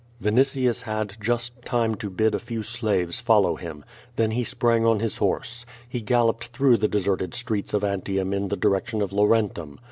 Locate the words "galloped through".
6.01-6.77